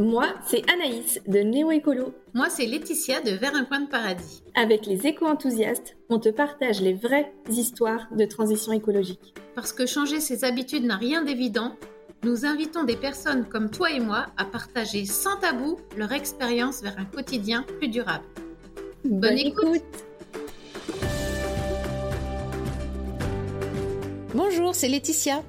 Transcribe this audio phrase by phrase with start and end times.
[0.00, 2.14] Moi, c'est Anaïs de Néo Écolo.
[2.32, 4.42] Moi, c'est Laetitia de Vers un coin de paradis.
[4.54, 9.34] Avec les éco-enthousiastes, on te partage les vraies histoires de transition écologique.
[9.54, 11.76] Parce que changer ses habitudes n'a rien d'évident,
[12.22, 16.98] nous invitons des personnes comme toi et moi à partager sans tabou leur expérience vers
[16.98, 18.24] un quotidien plus durable.
[19.04, 19.82] Bonne, écoute.
[24.34, 25.42] Bonjour, c'est Laetitia.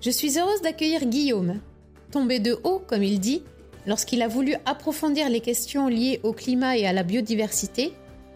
[0.00, 1.58] Je suis heureuse d'accueillir Guillaume.
[2.12, 3.42] Tombé de haut, comme il dit,
[3.88, 7.94] lorsqu'il a voulu approfondir les questions liées au climat et à la biodiversité,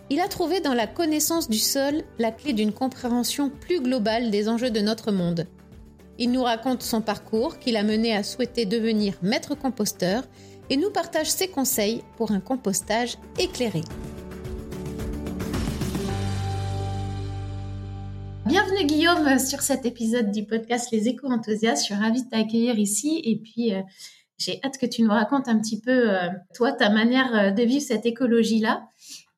[0.08, 4.48] il a trouvé dans la connaissance du sol la clé d'une compréhension plus globale des
[4.48, 5.46] enjeux de notre monde.
[6.18, 10.24] Il nous raconte son parcours qui l'a mené à souhaiter devenir maître composteur
[10.70, 13.82] et nous partage ses conseils pour un compostage éclairé.
[18.46, 21.82] Bienvenue Guillaume sur cet épisode du podcast Les éco-enthousiastes.
[21.82, 23.82] Je suis ravie de t'accueillir ici et puis euh,
[24.42, 27.62] j'ai hâte que tu nous racontes un petit peu, euh, toi, ta manière euh, de
[27.62, 28.86] vivre cette écologie-là.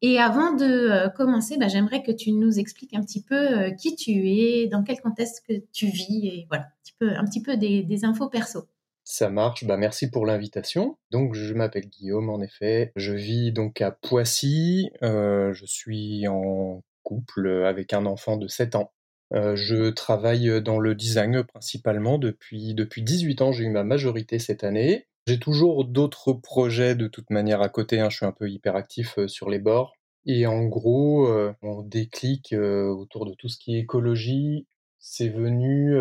[0.02, 3.96] Et avant de euh, commencer, bah, j'aimerais que tu nous expliques un petit peu qui
[3.96, 7.42] tu es, dans quel contexte que tu vis, et voilà, un petit peu, un petit
[7.42, 8.66] peu des, infos perso.
[9.06, 10.96] Ça marche, bah merci pour l'invitation.
[11.10, 17.64] Donc je m'appelle Guillaume en effet, je vis donc à Poissy, je suis en couple
[17.66, 18.92] avec un enfant de 7 ans.
[19.32, 23.52] Euh, je travaille dans le design principalement depuis, depuis 18 ans.
[23.52, 25.06] J'ai eu ma majorité cette année.
[25.26, 28.00] J'ai toujours d'autres projets de toute manière à côté.
[28.00, 28.10] Hein.
[28.10, 29.94] Je suis un peu hyperactif euh, sur les bords.
[30.26, 34.66] Et en gros, euh, mon déclic autour de tout ce qui est écologie,
[34.98, 35.94] c'est venu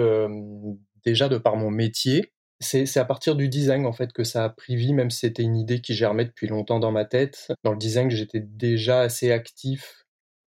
[1.03, 2.31] déjà de par mon métier.
[2.61, 5.43] C'est à partir du design en fait que ça a pris vie, même si c'était
[5.43, 7.51] une idée qui germait depuis longtemps dans ma tête.
[7.65, 10.02] Dans le design, j'étais déjà assez actif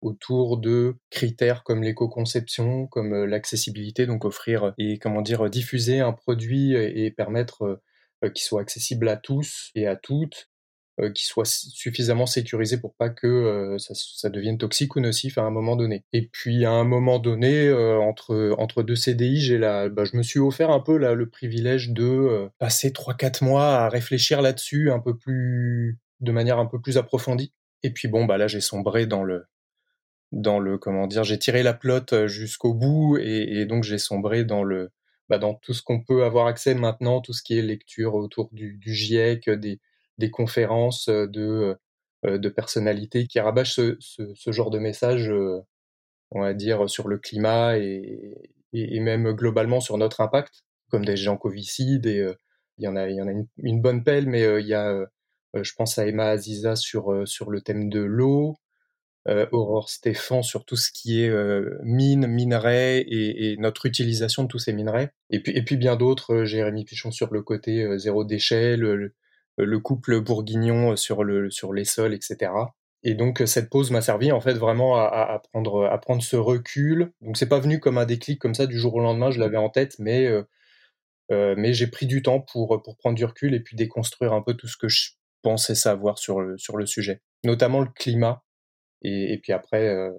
[0.06, 6.14] autour de critères comme l'éco-conception, comme euh, l'accessibilité, donc offrir et comment dire diffuser un
[6.14, 7.82] produit et permettre
[8.24, 10.52] euh, qu'il soit accessible à tous et à toutes,
[11.00, 15.50] euh, qu'il soit suffisamment sécurisé pour pas que ça, devienne toxique ou nocif à un
[15.50, 16.04] moment donné.
[16.14, 20.40] Et puis à un moment donné, entre entre deux CDI, j'ai bah, je me suis
[20.40, 25.98] offert un peu le privilège de passer 3-4 mois à réfléchir là-dessus un peu plus
[26.22, 27.54] de manière un peu plus approfondie.
[27.84, 29.46] Et puis bon, bah là j'ai sombré dans le
[30.36, 34.44] dans le comment dire, j'ai tiré la plotte euh, jusqu'au bout et, donc j'ai sombré
[34.44, 34.92] dans le
[35.30, 38.50] bah, dans tout ce qu'on peut avoir accès maintenant, tout ce qui est lecture autour
[38.52, 39.80] du, du GIEC, des,
[40.20, 41.78] des conférences euh, de
[42.26, 45.32] euh, de personnalités qui rabâchent ce, ce, ce genre de message,
[46.32, 51.18] on va dire sur le climat et, et, même globalement sur notre impact, comme des
[51.18, 52.28] gens covicides et
[52.80, 55.06] il y en a il y en a une, bonne pelle, mais il y a
[55.54, 58.65] je pense à Emma Aziza sur sur le thème de l'eau, euh,
[59.52, 64.60] Aurore Stéphane sur tout ce qui est euh, mines, minerais et, notre utilisation de tous
[64.60, 65.12] ces minerais.
[65.32, 68.78] Et puis, et puis bien d'autres, euh, Jérémy Pichon sur le côté euh, zéro déchet,
[68.78, 69.14] le,
[69.58, 72.52] le, couple bourguignon sur, le, sur les sols, etc.
[73.02, 76.36] Et donc cette pause m'a servi en fait vraiment à, à, prendre, à prendre ce
[76.36, 77.12] recul.
[77.22, 79.58] Donc c'est pas venu comme un déclic comme ça du jour au lendemain, je l'avais
[79.58, 80.28] en tête, mais,
[81.30, 84.56] mais j'ai pris du temps pour, pour prendre du recul et puis déconstruire un peu
[84.56, 85.12] tout ce que je
[85.44, 88.45] pensais savoir sur le, sur le sujet, notamment le climat
[89.02, 90.12] et, puis après euh,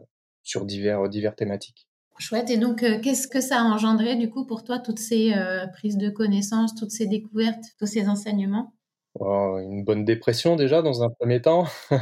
[0.43, 1.89] sur divers, divers thématiques.
[2.19, 2.51] Chouette.
[2.51, 5.67] Et donc, euh, qu'est-ce que ça a engendré du coup pour toi, toutes ces euh,
[5.67, 8.73] prises de connaissances, toutes ces découvertes, tous ces enseignements?
[9.21, 11.67] Oh, Une bonne dépression déjà dans un premier temps.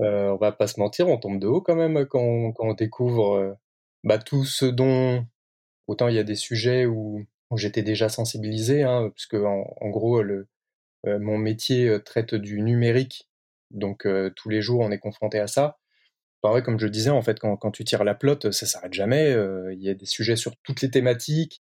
[0.00, 2.68] euh, on va pas se mentir, on tombe de haut quand même quand on, quand
[2.68, 3.58] on découvre
[4.04, 5.24] bah, tout ce dont
[5.88, 7.24] autant il y a des sujets où,
[7.56, 10.46] j'étais déjà sensibilisé, hein, puisque en, en gros le,
[11.04, 13.28] mon métier traite du numérique
[13.70, 15.78] donc euh, tous les jours, on est confronté à ça.
[16.42, 19.30] Pareil, comme je disais, en fait, quand, tu tires la plotte, ça s'arrête jamais.
[19.30, 21.62] Euh, il y a des sujets sur toutes les thématiques.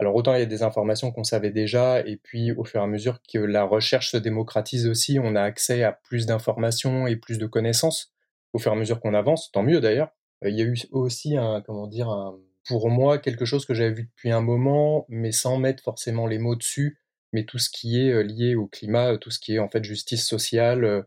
[0.00, 2.82] Alors autant il y a des informations qu'on savait déjà, et puis au fur et
[2.82, 7.14] à mesure que la recherche se démocratise aussi, on a accès à plus d'informations et
[7.16, 8.12] plus de connaissances
[8.52, 9.52] au fur et à mesure qu'on avance.
[9.52, 10.10] Tant mieux d'ailleurs.
[10.44, 13.74] Euh, il y a eu aussi un, comment dire, un, pour moi quelque chose que
[13.74, 16.98] j'avais vu depuis un moment, mais sans mettre forcément les mots dessus,
[17.32, 20.26] mais tout ce qui est lié au climat, tout ce qui est en fait justice
[20.26, 21.06] sociale,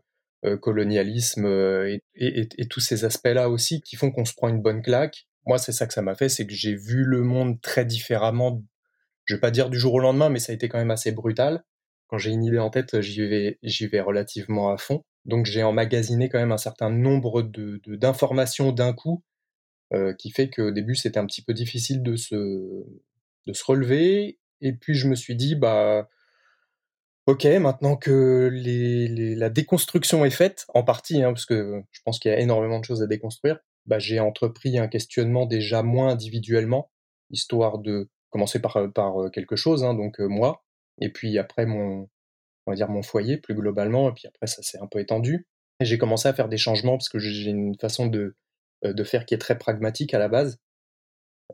[0.60, 4.82] colonialisme euh, et, et, tous ces aspects-là aussi qui font qu'on se prend une bonne
[4.82, 5.26] claque.
[5.46, 8.62] Moi, c'est ça que ça m'a fait, c'est que j'ai vu le monde très différemment.
[9.24, 11.12] Je vais pas dire du jour au lendemain, mais ça a été quand même assez
[11.12, 11.64] brutal.
[12.06, 15.04] Quand j'ai une idée en tête, j'y vais, j'y vais relativement à fond.
[15.24, 19.22] Donc j'ai emmagasiné quand même un certain nombre de, d'informations d'un coup,
[19.92, 22.34] euh, qui fait qu'au début c'était un petit peu difficile de se,
[23.46, 24.38] de se relever.
[24.60, 26.08] Et puis je me suis dit, bah,
[27.28, 32.18] Ok, maintenant que les, la déconstruction est faite, en partie, hein, parce que je pense
[32.18, 36.08] qu'il y a énormément de choses à déconstruire, bah, j'ai entrepris un questionnement déjà moins
[36.08, 36.90] individuellement,
[37.28, 40.64] histoire de commencer par, par euh, quelque chose, hein, donc euh, moi,
[41.02, 42.08] et puis après mon,
[42.64, 44.08] on va dire, mon foyer plus globalement.
[44.08, 45.46] Et puis après, ça s'est un peu étendu.
[45.80, 48.34] J'ai commencé à faire des changements parce que j'ai une façon de
[49.04, 50.58] faire qui est très pragmatique à la base.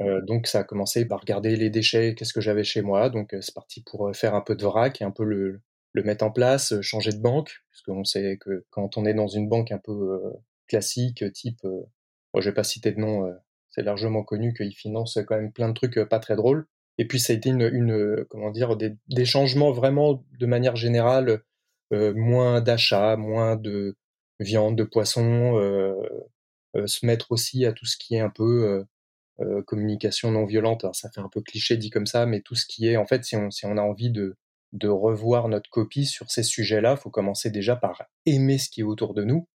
[0.00, 3.10] Donc ça a commencé par regarder les déchets, qu'est-ce que j'avais chez moi.
[3.10, 5.60] Donc c'est parti pour faire un peu de vrac et un peu le,
[5.92, 9.28] le mettre en place, changer de banque, parce qu'on sait que quand on est dans
[9.28, 10.20] une banque un peu
[10.66, 13.32] classique, type, moi je vais pas citer de nom,
[13.70, 16.66] c'est largement connu qu'ils financent quand même plein de trucs pas très drôles.
[16.98, 20.76] Et puis ça a été une, une comment dire, des, des, changements vraiment de manière
[20.76, 21.42] générale,
[21.92, 23.96] moins d'achats, moins de
[24.40, 25.54] viande, de poisson,
[26.86, 28.84] se mettre aussi à tout ce qui est un peu
[29.66, 30.84] communication non violente.
[30.84, 33.06] Alors ça fait un peu cliché dit comme ça, mais tout ce qui est, en
[33.06, 34.36] fait, si on, si on a envie de,
[34.74, 38.84] de revoir notre copie sur ces sujets-là, faut commencer déjà par aimer ce qui est
[38.84, 39.48] autour de nous,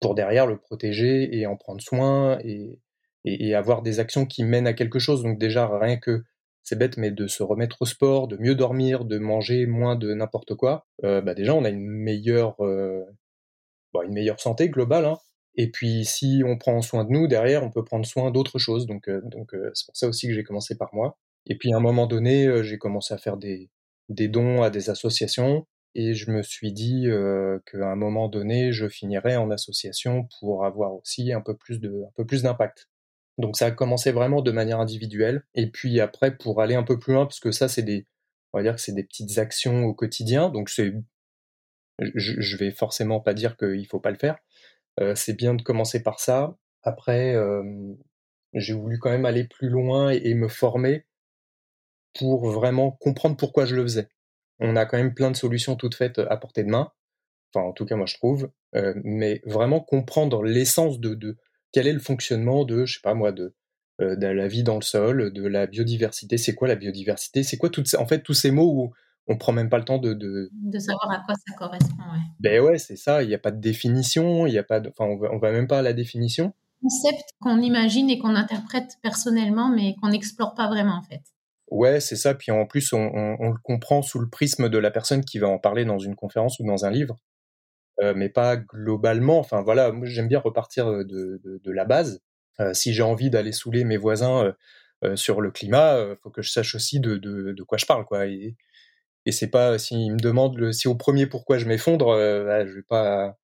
[0.00, 2.80] pour derrière le protéger et en prendre soin et,
[3.24, 5.22] et, avoir des actions qui mènent à quelque chose.
[5.22, 6.24] Donc déjà, rien que,
[6.64, 10.12] c'est bête, mais de se remettre au sport, de mieux dormir, de manger moins de
[10.14, 13.02] n'importe quoi, euh, bah déjà on a une meilleure, euh,
[13.94, 15.06] bah, une meilleure santé globale.
[15.06, 15.18] Hein.
[15.56, 18.86] Et puis si on prend soin de nous, derrière on peut prendre soin d'autres choses.
[18.86, 21.18] Donc, euh, donc c'est pour ça aussi que j'ai commencé par moi.
[21.46, 23.70] Et puis à un moment donné, j'ai commencé à faire des,
[24.08, 28.72] des dons à des associations et je me suis dit euh, qu'à un moment donné,
[28.72, 32.88] je finirais en association pour avoir aussi un peu plus de, un peu plus d'impact.
[33.38, 35.44] Donc ça a commencé vraiment de manière individuelle.
[35.54, 38.06] Et puis après, pour aller un peu plus loin, parce que ça, c'est des,
[38.52, 40.48] on va dire que c'est des petites actions au quotidien.
[40.50, 40.94] Donc c'est,
[42.00, 44.38] je, je vais forcément pas dire qu'il faut pas le faire.
[45.14, 46.56] C'est bien de commencer par ça.
[46.82, 47.34] Après,
[48.54, 51.06] j'ai voulu quand même aller plus loin et, me former
[52.18, 54.08] pour vraiment comprendre pourquoi je le faisais.
[54.60, 56.92] On a quand même plein de solutions toutes faites à portée de main.
[57.54, 58.50] Enfin, en tout cas, moi, je trouve.
[59.04, 61.36] Mais vraiment comprendre l'essence de,
[61.72, 63.54] quel est le fonctionnement de, je sais pas moi, de,
[63.98, 66.36] la vie dans le sol, de la biodiversité.
[66.36, 67.42] C'est quoi la biodiversité?
[67.42, 68.92] C'est quoi en fait tous ces mots où
[69.28, 72.02] on prend même pas le temps de de, de savoir à quoi ça correspond.
[72.12, 72.20] Ouais.
[72.40, 73.22] Ben ouais, c'est ça.
[73.22, 74.46] Il n'y a pas de définition.
[74.46, 74.80] Il y a pas.
[74.80, 76.52] De, enfin, on va, on va même pas à la définition.
[76.82, 81.22] Concept qu'on imagine et qu'on interprète personnellement, mais qu'on n'explore pas vraiment en fait.
[81.70, 82.34] Ouais, c'est ça.
[82.34, 85.38] Puis en plus, on, on, on, le comprend sous le prisme de la personne qui
[85.38, 87.18] va en parler dans une conférence ou dans un livre.
[88.00, 89.38] Euh, mais pas globalement.
[89.38, 92.20] Enfin voilà, moi j'aime bien repartir euh, de, de, de la base.
[92.60, 94.52] Euh, si j'ai envie d'aller saouler mes voisins euh
[95.16, 98.26] sur le climat, il faut que je sache aussi de, de, quoi je parle, quoi.
[98.28, 98.56] Et,
[99.26, 102.72] et c'est pas s'ils me demandent le, si au premier pourquoi je m'effondre, bah, je
[102.72, 103.36] vais pas,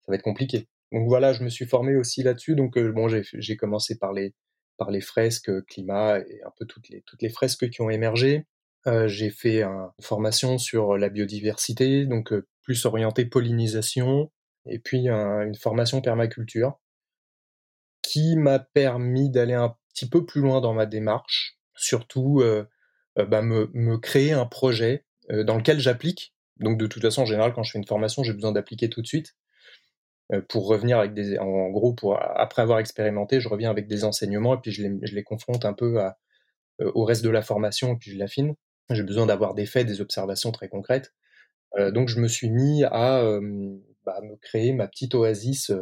[0.00, 0.68] ça va être compliqué.
[0.92, 2.54] Donc voilà, je me suis formé aussi là-dessus.
[2.54, 4.34] Donc bon, j'ai commencé par les
[4.78, 8.46] par les fresques climat et un peu toutes les toutes les fresques qui ont émergé.
[8.86, 12.32] Euh, j'ai fait une formation sur la biodiversité, donc
[12.62, 14.30] plus orienté pollinisation,
[14.66, 16.78] et puis une formation permaculture,
[18.02, 22.64] qui m'a permis d'aller un petit peu plus loin dans ma démarche, surtout euh,
[23.18, 26.34] euh, bah, me, me, créer un projet euh, dans lequel j'applique.
[26.58, 29.02] Donc de toute façon, en général, quand je fais une formation, j'ai besoin d'appliquer tout
[29.02, 29.34] de suite
[30.48, 34.54] pour revenir avec des, en gros, pour après avoir expérimenté, je reviens avec des enseignements
[34.54, 36.18] et puis je les, je les confronte un peu à,
[36.80, 38.54] au reste de la formation et puis je l'affine.
[38.90, 41.14] J'ai besoin d'avoir des faits, des observations très concrètes.
[41.78, 43.22] Euh, donc je me suis mis à
[44.04, 45.72] bah, me créer ma petite oasis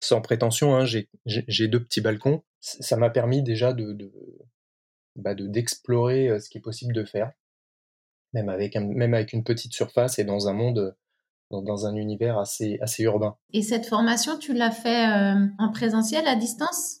[0.00, 0.74] sans prétention.
[0.76, 2.42] Hein, j'ai deux petits balcons.
[2.60, 4.12] Ça m'a permis déjà de
[5.16, 7.32] bah, d'explorer ce qui est possible de faire,
[8.32, 10.96] même avec un, même avec une petite surface et dans un monde
[11.50, 13.36] dans, dans un univers assez assez urbain.
[13.52, 17.00] Et cette formation, tu l'as fait euh, en présentiel, à distance?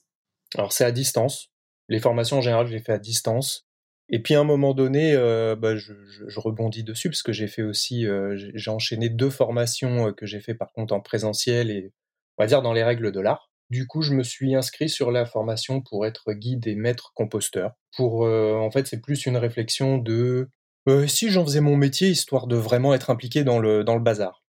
[0.54, 1.50] Alors c'est à distance.
[1.88, 3.66] Les formations en général, je les fais à distance.
[4.08, 7.32] Et puis à un moment donné, euh, bah, je, je, je, rebondis dessus parce que
[7.32, 11.00] j'ai fait aussi, euh, j'ai enchaîné deux formations euh, que j'ai fait par contre en
[11.00, 11.92] présentiel et
[12.36, 13.50] on va dire dans les règles de l'art.
[13.70, 17.72] Du coup, je me suis inscrit sur la formation pour être guide et maître composteur.
[17.96, 20.50] Pour, euh, en fait, c'est plus une réflexion de
[20.88, 24.02] euh, si j'en faisais mon métier histoire de vraiment être impliqué dans le dans le
[24.02, 24.44] bazar.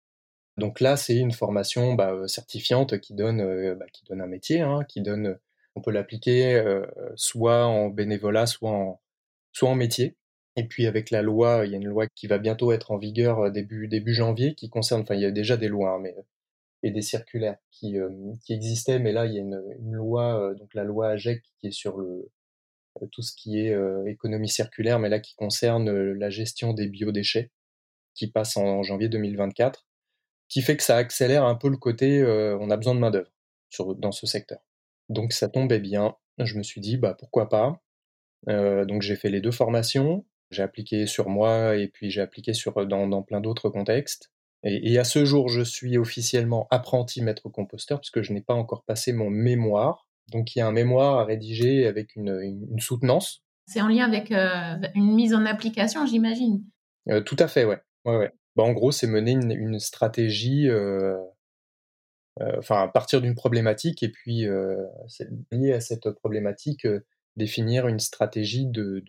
[0.59, 4.85] Donc là, c'est une formation bah, certifiante qui donne bah, qui donne un métier, hein,
[4.89, 5.39] qui donne,
[5.75, 6.63] on peut l'appliquer
[7.17, 9.01] soit en bénévolat, soit en
[9.53, 10.17] soit en métier.
[10.57, 12.99] Et puis avec la loi, il y a une loi qui va bientôt être en
[12.99, 15.99] vigueur euh, début début janvier qui concerne, enfin il y a déjà des lois, hein,
[16.03, 16.23] mais euh,
[16.83, 18.11] et des circulaires qui euh,
[18.45, 21.69] qui existaient, mais là il y a une, une loi, donc la loi AGEC qui
[21.69, 22.31] est sur le
[23.11, 27.51] tout ce qui est économie circulaire, mais là qui concerne la gestion des biodéchets,
[28.15, 29.87] qui passe en, janvier 2024,
[30.49, 32.23] qui fait que ça accélère un peu le côté
[32.61, 33.33] on a besoin de main d'œuvre
[33.71, 34.61] sur dans ce secteur.
[35.09, 36.17] Donc ça tombait bien.
[36.39, 37.83] Je me suis dit bah pourquoi pas?
[38.49, 42.55] Euh, donc j'ai fait les deux formations, j'ai appliqué sur moi et puis j'ai appliqué
[42.55, 44.31] sur dans, plein d'autres contextes.
[44.65, 48.85] Et, à ce jour, je suis officiellement apprenti maître composteur puisque je n'ai pas encore
[48.85, 50.07] passé mon mémoire.
[50.33, 53.43] Donc il y a un mémoire à rédiger avec une, soutenance.
[53.67, 56.65] C'est en lien avec euh, une mise en application, j'imagine.
[57.09, 57.79] Euh, tout à fait, ouais.
[58.05, 58.33] ouais, ouais.
[58.57, 60.69] bah, en gros, c'est mener une, stratégie,
[62.41, 64.47] enfin, à partir d'une problématique, et puis,
[65.53, 66.87] lié à cette problématique,
[67.37, 69.05] définir une stratégie de,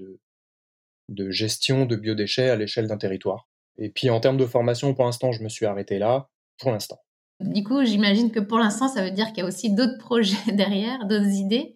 [1.09, 3.47] de gestion de biodéchets à l'échelle d'un territoire.
[3.77, 6.99] Et puis en termes de formation, pour l'instant, je me suis arrêté là, pour l'instant.
[7.43, 10.37] Du coup, j'imagine que pour l'instant, ça veut dire qu'il y a aussi d'autres projets
[10.53, 11.75] derrière, d'autres idées,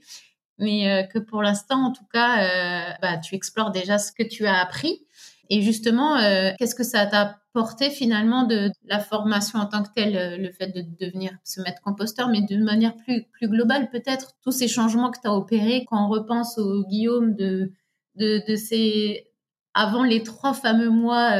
[0.57, 4.24] mais euh, que pour l'instant, en tout cas, euh, bah, tu explores déjà ce que
[4.24, 5.05] tu as appris.
[5.50, 9.89] Et justement, euh, qu'est-ce que ça t'a apporté finalement de la formation en tant que
[9.95, 14.33] telle, le fait de devenir se mettre composteur, mais de manière plus, plus globale peut-être,
[14.43, 17.71] tous ces changements que tu as opérés quand on repense au Guillaume de,
[18.15, 19.27] de, de ces
[19.74, 21.31] avant les trois fameux mois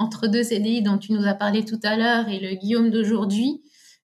[0.00, 3.62] entre deux CDI dont tu nous as parlé tout à l'heure et le Guillaume d'aujourd'hui,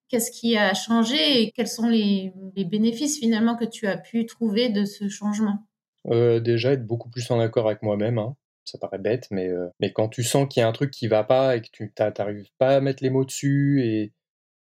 [0.09, 4.69] qu'est-ce qui a changé et quels sont les, bénéfices finalement que tu as pu trouver
[4.69, 5.67] de ce changement?
[6.09, 8.19] Euh, Déjà, être beaucoup plus en accord avec moi-même.
[8.19, 8.37] Hein.
[8.65, 11.09] Ça paraît bête, mais, euh, mais quand tu sens qu'il y a un truc qui
[11.09, 14.13] va pas et que tu n'arrives pas à mettre les mots dessus, et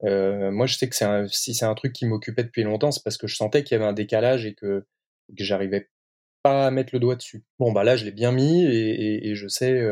[0.03, 0.95] euh, moi je sais que
[1.27, 3.79] si c'est un truc qui m'occupait depuis longtemps, c'est parce que je sentais qu'il y
[3.79, 4.85] avait un décalage et que,
[5.37, 5.89] j'arrivais
[6.43, 7.43] pas à mettre le doigt dessus.
[7.59, 9.83] Bon, bah là, je l'ai bien mis et je sais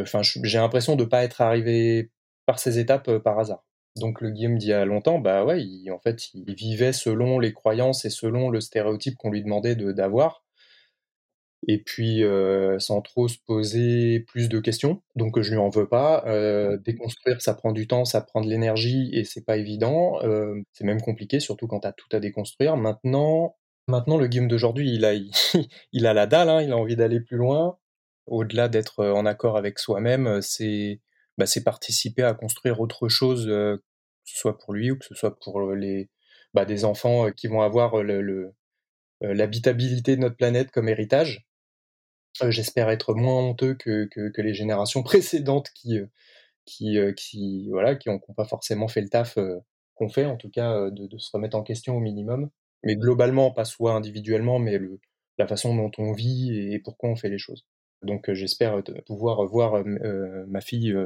[0.00, 2.10] Enfin, j'ai l'impression de ne pas être arrivé
[2.46, 3.64] par ces étapes euh, par hasard.
[3.96, 7.52] Donc le Guillaume d'il y a longtemps, bah ouais, en fait, il vivait selon les
[7.52, 10.42] croyances et selon le stéréotype qu'on lui demandait d'avoir.
[11.68, 15.02] Et puis, euh, sans trop se poser plus de questions.
[15.14, 16.24] Donc, je lui en veux pas.
[16.26, 20.18] Euh, déconstruire, ça prend du temps, ça prend de l'énergie et c'est pas évident.
[20.72, 22.76] c'est même compliqué, surtout quand tu as tout à déconstruire.
[22.76, 23.56] Maintenant,
[23.88, 25.14] maintenant le Guillaume d'aujourd'hui, il a,
[25.92, 27.78] il, a la dalle, hein, il a envie d'aller plus loin
[28.26, 31.00] au-delà d'être en accord avec soi-même, c'est
[31.38, 33.80] bah, participer à construire autre chose, que
[34.24, 36.08] ce soit pour lui ou que ce soit pour les
[36.54, 38.02] bah, des enfants qui vont avoir
[39.20, 41.46] l'habitabilité de notre planète comme héritage.
[42.48, 46.00] J'espère être moins honteux que, les générations précédentes qui,
[46.66, 49.38] qui, voilà, qui n'ont pas forcément fait le taf
[49.94, 52.50] qu'on fait, en tout cas de, de, se remettre en question au minimum.
[52.82, 55.00] Mais globalement, pas soit individuellement, mais le,
[55.38, 57.64] la façon dont on vit et pourquoi on fait les choses.
[58.04, 60.96] Donc j'espère pouvoir voir ma fille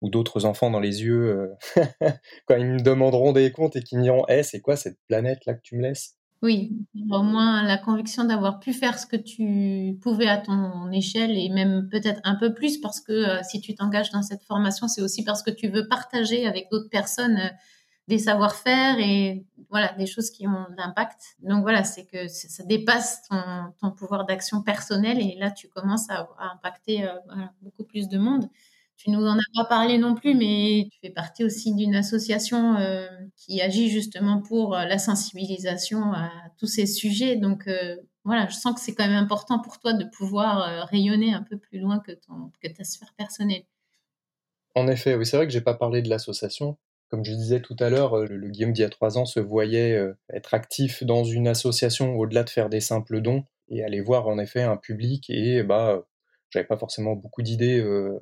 [0.00, 1.50] ou d'autres enfants dans les yeux
[2.46, 5.46] quand ils me demanderont des comptes et qu'ils me diront hey, c'est quoi cette planète
[5.46, 6.16] là que tu me laisses?
[6.42, 6.72] Oui,
[7.12, 11.48] au moins la conviction d'avoir pu faire ce que tu pouvais à ton échelle et
[11.50, 15.22] même peut-être un peu plus parce que si tu t'engages dans cette formation, c'est aussi
[15.22, 17.38] parce que tu veux partager avec d'autres personnes
[18.08, 21.36] des savoir-faire et voilà des choses qui ont de l'impact.
[21.40, 23.22] Donc voilà, c'est que ça dépasse
[23.80, 27.14] ton, pouvoir d'action personnel et là tu commences à, impacter euh,
[27.62, 28.48] beaucoup plus de monde.
[28.96, 32.76] Tu nous en as pas parlé non plus, mais tu fais partie aussi d'une association
[32.76, 37.36] euh, qui agit justement pour euh, la sensibilisation à tous ces sujets.
[37.36, 37.68] Donc
[38.24, 41.56] voilà, je sens que c'est quand même important pour toi de pouvoir rayonner un peu
[41.56, 43.64] plus loin que, ton, que ta sphère personnelle.
[44.74, 46.78] En effet, oui, c'est vrai que j'ai pas parlé de l'association,
[47.12, 49.38] comme je disais tout à l'heure, euh, le, Guillaume d'il y a trois ans se
[49.38, 54.00] voyait euh, être actif dans une association au-delà de faire des simples dons et aller
[54.00, 56.06] voir en effet un public et bah
[56.48, 58.18] j'avais pas forcément beaucoup d'idées euh,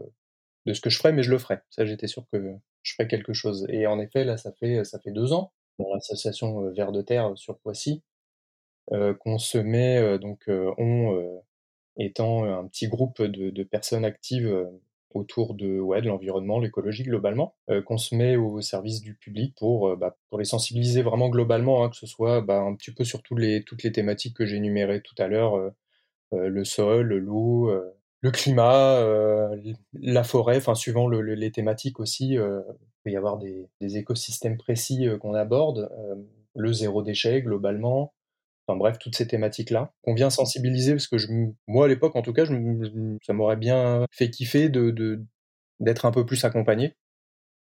[0.66, 1.62] de ce que je ferais, mais je le ferais.
[1.70, 3.64] Ça, j'étais sûr que je ferais quelque chose.
[3.68, 7.32] Et en effet, là, ça fait ça fait deux ans dans l'association Vert de Terre
[7.36, 8.02] sur Poissy
[8.90, 11.40] qu'on se met donc on
[11.96, 14.68] étant un petit groupe de personnes actives
[15.14, 19.54] autour de, ouais, de l'environnement, l'écologie globalement, euh, qu'on se met au service du public
[19.56, 22.92] pour, euh, bah, pour les sensibiliser vraiment globalement, hein, que ce soit bah, un petit
[22.92, 25.70] peu sur toutes les, toutes les thématiques que j'ai énumérées tout à l'heure, euh,
[26.32, 27.72] le sol, l'eau,
[28.20, 29.04] le climat,
[29.94, 32.62] la forêt, enfin suivant les thématiques aussi, il
[33.02, 35.90] peut y avoir des écosystèmes précis qu'on aborde,
[36.54, 38.12] le zéro déchet globalement,
[38.70, 41.26] Enfin bref, toutes ces thématiques-là, qu'on vient sensibiliser, parce que je,
[41.66, 45.24] moi à l'époque en tout cas, ça m'aurait bien fait kiffer de,
[45.80, 46.94] d'être un peu plus accompagné,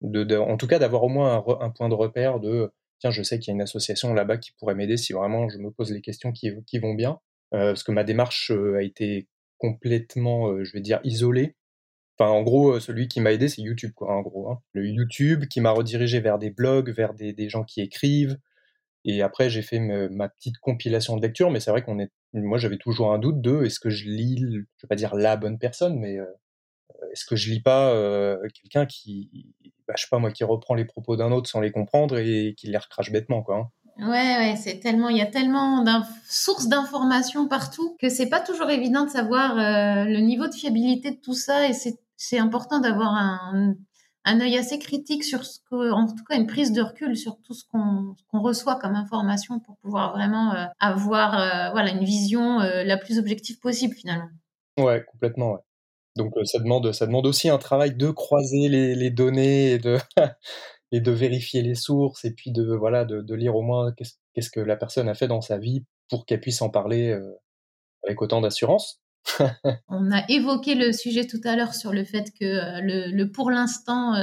[0.01, 3.39] de, en tout cas d'avoir au moins un, point de repère de tiens, je sais
[3.39, 6.01] qu'il y a une association là-bas qui pourrait m'aider si vraiment je me pose les
[6.01, 7.19] questions qui, vont bien,
[7.55, 11.55] euh, parce que ma démarche euh, a été complètement, euh, je vais dire, isolée.
[12.19, 14.51] Enfin, en gros, celui qui m'a aidé, c'est YouTube, quoi, en gros.
[14.51, 14.59] Hein.
[14.73, 18.37] Le YouTube qui m'a redirigé vers des blogs, vers des gens qui écrivent,
[19.05, 22.57] et après, j'ai fait ma petite compilation de lecture, mais c'est vrai qu'on est, moi,
[22.57, 25.59] j'avais toujours un doute de est-ce que je lis, je vais pas dire la bonne
[25.59, 26.25] personne, mais euh,
[27.11, 29.53] est-ce que je lis pas euh, quelqu'un qui,
[29.87, 32.55] bah, je sais pas moi, qui reprend les propos d'un autre sans les comprendre et
[32.57, 33.57] qui les recrache bêtement, quoi.
[33.57, 33.69] Hein.
[33.99, 35.91] Ouais, ouais, c'est tellement, il y a tellement de
[36.27, 41.11] sources d'informations partout que c'est pas toujours évident de savoir euh, le niveau de fiabilité
[41.11, 43.75] de tout ça et c'est important d'avoir un,
[44.25, 47.41] un œil assez critique sur ce que, en tout cas, une prise de recul sur
[47.41, 52.61] tout ce qu'on reçoit comme information pour pouvoir vraiment euh, avoir, euh, voilà, une vision
[52.61, 54.29] euh, la plus objective possible finalement.
[54.79, 55.53] Ouais, complètement.
[55.53, 55.59] Ouais.
[56.15, 59.97] Donc ça demande, ça demande aussi un travail de croiser les, données et de,
[60.91, 64.59] et de vérifier les sources et puis de, voilà, de, lire au moins qu'est-ce, que
[64.59, 67.17] la personne a fait dans sa vie pour qu'elle puisse en parler
[68.03, 69.02] avec autant d'assurance.
[69.87, 74.15] On a évoqué le sujet tout à l'heure sur le fait que le, pour l'instant,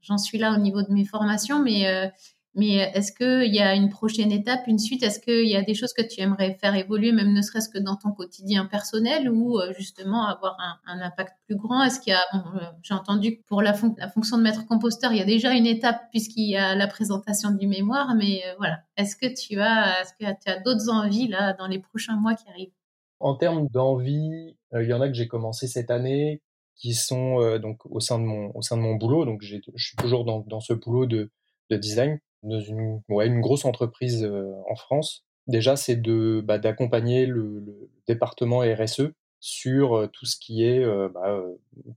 [0.00, 2.10] j'en suis là au niveau de mes formations, mais
[2.54, 5.04] mais est-ce qu'il y a une prochaine étape, une suite?
[5.04, 7.78] Est-ce qu'il y a des choses que tu aimerais faire évoluer, même ne serait-ce que
[7.78, 11.84] dans ton quotidien personnel ou euh, justement avoir un, impact plus grand?
[11.84, 15.18] Est-ce qu'il y a, euh, j'ai entendu que pour la, fonction de maître composteur, il
[15.18, 18.80] y a déjà une étape puisqu'il y a la présentation du mémoire, mais euh, voilà.
[18.96, 20.02] Est-ce que tu as,
[20.46, 22.79] as d'autres envies là dans les prochains mois qui arrivent?
[23.20, 26.42] En termes d'envie, il y en a que j'ai commencé cette année
[26.74, 29.26] qui sont donc au sein de mon au sein de mon boulot.
[29.26, 31.30] Donc je suis toujours dans, ce boulot de,
[31.68, 34.24] de design dans une, ouais, une grosse entreprise
[34.68, 35.26] en France.
[35.46, 37.64] Déjà, c'est de bah, d'accompagner le,
[38.06, 41.44] département RSE sur tout ce qui est bah,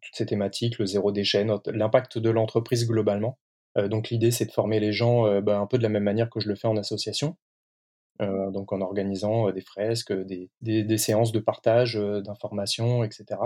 [0.01, 3.39] toutes ces thématiques, le zéro déchet, l'impact de l'entreprise globalement.
[3.89, 6.41] donc l'idée, c'est de former les gens bah, un peu de la même manière que
[6.41, 7.37] je le fais en association.
[8.19, 13.39] Donc en organisant des fresques, des, séances de partage d'informations, etc.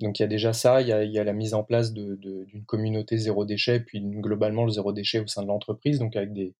[0.00, 1.92] Donc il y a déjà ça, il y a, y a la mise en place
[1.92, 5.98] d'une communauté zéro déchet, puis globalement le zéro déchet au sein de l'entreprise.
[5.98, 6.54] Donc avec des,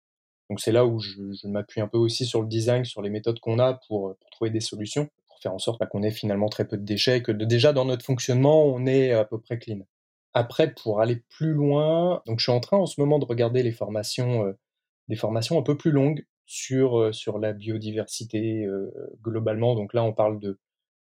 [0.51, 3.39] donc c'est là où je, m'appuie un peu aussi sur le design, sur les méthodes
[3.41, 6.67] qu'on a pour, trouver des solutions, pour faire en sorte bah, qu'on ait finalement très
[6.67, 9.81] peu de déchets, que de, déjà dans notre fonctionnement on est à peu près clean.
[10.35, 13.63] Après pour aller plus loin, donc je suis en train en ce moment de regarder
[13.63, 14.53] les formations, euh,
[15.09, 18.67] des formations un peu plus longues sur sur la biodiversité
[19.23, 19.75] globalement.
[19.75, 20.59] Donc là on parle de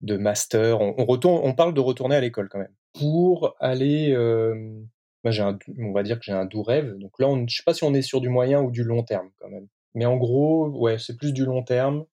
[0.01, 0.81] de master.
[0.81, 4.11] On, retourne, on parle de retourner à l'école quand même pour aller.
[4.11, 4.81] Euh,
[5.25, 6.97] j'ai un, on va dire que j'ai un doux rêve.
[6.97, 9.03] Donc là, on, je sais pas si on est sur du moyen ou du long
[9.03, 9.67] terme quand même.
[9.93, 12.05] Mais en gros, ouais, c'est plus du long terme.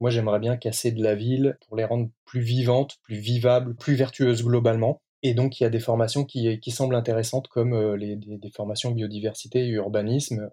[0.00, 3.94] Moi, j'aimerais bien casser de la ville pour les rendre plus vivantes, plus vivables, plus
[3.94, 5.02] vertueuses globalement.
[5.24, 8.92] Et donc, il y a des formations qui, qui semblent intéressantes, comme les, des, formations
[8.92, 10.50] biodiversité et urbanisme.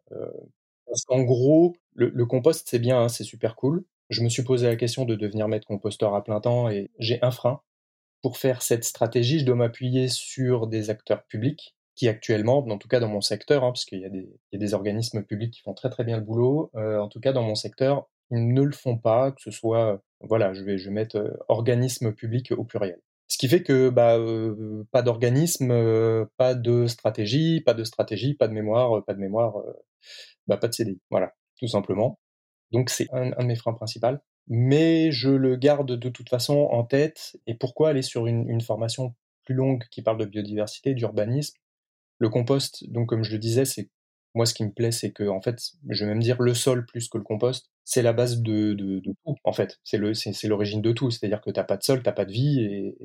[0.95, 3.83] Parce qu'en gros, le, compost, c'est bien, hein, c'est super cool.
[4.09, 7.21] Je me suis posé la question de devenir maître composteur à plein temps et j'ai
[7.21, 7.59] un frein.
[8.21, 12.87] Pour faire cette stratégie, je dois m'appuyer sur des acteurs publics qui actuellement, en tout
[12.87, 15.89] cas dans mon secteur, hein, parce qu'il y, a des organismes publics qui font très
[15.89, 18.97] très bien le boulot, euh, en tout cas dans mon secteur, ils ne le font
[18.97, 23.01] pas, que ce soit, voilà, je vais, je mettre euh, organisme public au pluriel.
[23.27, 24.17] Ce qui fait que bah,
[24.91, 25.73] pas d'organisme,
[26.37, 29.55] pas de stratégie, pas de stratégie, pas de mémoire, pas de mémoire,
[30.47, 31.01] bah, pas de CDI.
[31.09, 32.19] Voilà, tout simplement.
[32.71, 34.17] Donc c'est un, de mes freins principaux.
[34.47, 37.37] Mais je le garde de toute façon en tête.
[37.47, 41.57] Et pourquoi aller sur une, formation plus longue qui parle de biodiversité, d'urbanisme?
[42.19, 43.89] Le compost, donc comme je le disais, c'est
[44.35, 45.59] moi ce qui me plaît, c'est que en fait,
[45.89, 48.73] je vais même dire le sol plus que le compost, c'est la base de,
[49.23, 49.35] tout.
[49.43, 49.97] En fait, c'est
[50.47, 51.11] l'origine de tout.
[51.11, 52.97] C'est-à-dire que t'as pas de sol, t'as pas de vie, et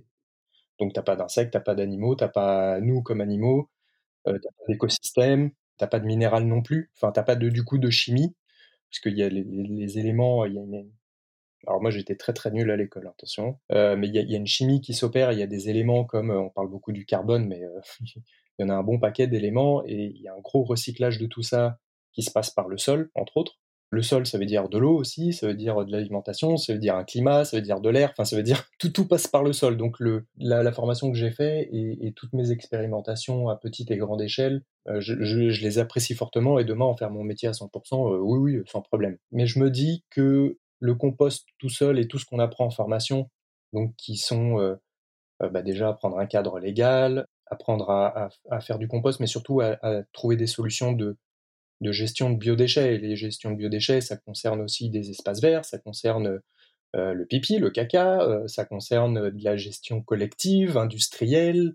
[0.80, 3.70] donc t'as pas d'insectes, t'as pas d'animaux, t'as pas nous comme animaux,
[4.28, 6.90] euh, t'as pas d'écosystème, t'as pas de minéral non plus.
[6.96, 8.34] Enfin, t'as pas de du coup de chimie
[8.90, 10.58] puisqu'il y a les, éléments, y.
[11.66, 14.30] Alors moi j'étais très très nul à l'école, attention, euh, mais il y, a, il
[14.30, 16.70] y, a, une chimie qui s'opère, il y a des éléments comme, euh, on parle
[16.70, 18.22] beaucoup du carbone, mais euh, il
[18.60, 21.26] y en a un bon paquet d'éléments, et il y a un gros recyclage de
[21.26, 21.78] tout ça
[22.12, 23.59] qui se passe par le sol, entre autres.
[23.92, 26.78] Le sol, ça veut dire de l'eau aussi, ça veut dire de l'alimentation, ça veut
[26.78, 29.26] dire un climat, ça veut dire de l'air, enfin ça veut dire tout, tout passe
[29.26, 29.76] par le sol.
[29.76, 34.22] Donc le, la, formation que j'ai fait et, toutes mes expérimentations à petite et grande
[34.22, 38.18] échelle, euh, je, les apprécie fortement et demain en faire mon métier à 100%, euh,
[38.18, 39.16] oui, oui, sans problème.
[39.32, 42.70] Mais je me dis que le compost tout seul et tout ce qu'on apprend en
[42.70, 43.28] formation,
[43.72, 44.76] donc qui sont euh,
[45.40, 49.60] bah déjà apprendre un cadre légal, apprendre à, à, à, faire du compost, mais surtout
[49.60, 49.78] à
[50.12, 51.16] trouver des solutions de
[51.80, 52.94] de gestion de biodéchets.
[52.94, 56.40] Et les gestions de biodéchets, ça concerne aussi des espaces verts, ça concerne
[56.96, 61.74] euh, le pipi, le caca, euh, ça concerne de la gestion collective, industrielle.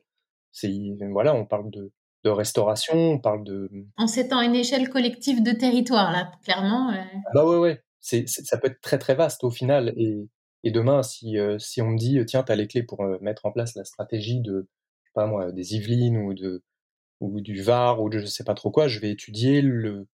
[1.11, 1.91] Voilà, on parle de,
[2.23, 3.69] de, restauration, on parle de.
[3.97, 6.91] En s'étant une échelle collective de territoire là, clairement.
[6.91, 7.01] Euh...
[7.33, 9.93] Bah ouais ouais, ça peut être très très vaste au final.
[9.97, 10.29] Et,
[10.63, 13.51] et demain, si si on me dit tiens, tu as les clés pour mettre en
[13.51, 14.67] place la stratégie de
[15.03, 16.63] je sais pas moi des Yvelines ou de
[17.19, 20.08] ou du Var ou de je sais pas trop quoi, je vais étudier le,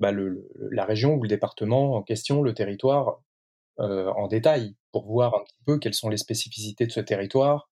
[0.00, 3.22] bah le, la région ou le département en question, le territoire
[3.80, 7.70] euh, en détail pour voir un petit peu quelles sont les spécificités de ce territoire.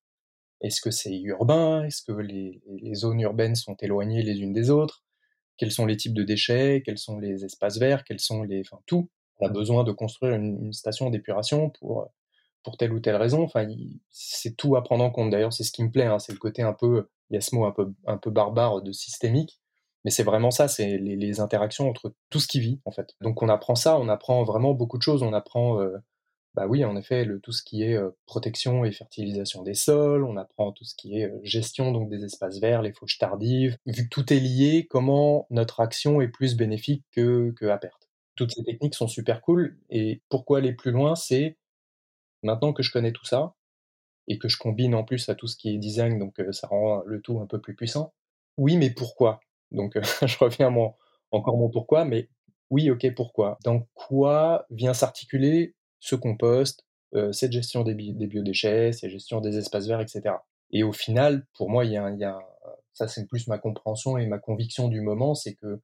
[0.61, 1.83] Est-ce que c'est urbain?
[1.83, 5.03] Est-ce que les, les, zones urbaines sont éloignées les unes des autres?
[5.57, 6.83] Quels sont les types de déchets?
[6.85, 8.03] Quels sont les espaces verts?
[8.03, 9.09] Quels sont les, enfin tout.
[9.39, 12.09] On a besoin de construire une, une station d'épuration pour
[12.65, 13.43] pour telle ou telle raison.
[13.43, 13.67] Enfin,
[14.09, 15.29] c'est tout à prendre en compte.
[15.29, 16.05] D'ailleurs, c'est ce qui me plaît.
[16.05, 18.29] Hein, c'est le côté un peu il y a ce mot un peu, un peu
[18.31, 19.59] barbare de systémique,
[20.03, 23.15] mais c'est vraiment ça, c'est les, interactions entre tout ce qui vit, en fait.
[23.21, 25.97] Donc on apprend ça, on apprend vraiment beaucoup de choses, on apprend euh,
[26.55, 30.71] bah oui, en effet, tout ce qui est protection et fertilisation des sols, on apprend
[30.71, 33.77] tout ce qui est gestion donc des espaces verts, les fauches tardives.
[33.85, 38.09] Vu que tout est lié, comment notre action est plus bénéfique que, que à perte.
[38.35, 39.77] Toutes ces techniques sont super cool.
[39.89, 41.57] Et pourquoi aller plus loin, c'est
[42.41, 43.53] maintenant que je connais tout ça
[44.27, 47.03] et que je combine en plus à tout ce qui est design, donc ça rend
[47.05, 48.13] le tout un peu plus puissant.
[48.57, 49.39] Oui, mais pourquoi?
[49.71, 50.93] Donc je reviens à mon,
[51.31, 52.29] encore mon pourquoi, mais
[52.69, 53.57] oui, ok, pourquoi?
[53.63, 59.87] Dans quoi vient s'articuler ce compost, euh, cette gestion des, biodéchets, cette gestion des espaces
[59.87, 60.35] verts, etc.
[60.71, 62.39] Et au final, pour moi, il y a,
[62.93, 65.81] ça c'est plus ma compréhension et ma conviction du moment, c'est que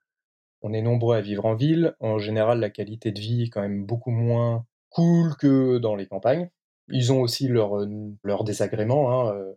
[0.63, 1.95] on est nombreux à vivre en ville.
[1.99, 6.05] En général, la qualité de vie est quand même beaucoup moins cool que dans les
[6.05, 6.49] campagnes.
[6.89, 7.85] Ils ont aussi leurs
[8.23, 9.55] leur désagréments, hein,